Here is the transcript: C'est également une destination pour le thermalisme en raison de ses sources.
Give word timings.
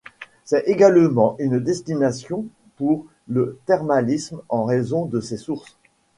C'est 0.45 0.63
également 0.67 1.35
une 1.37 1.59
destination 1.59 2.45
pour 2.77 3.05
le 3.27 3.59
thermalisme 3.67 4.41
en 4.49 4.63
raison 4.63 5.05
de 5.05 5.19
ses 5.21 5.37
sources. 5.37 5.77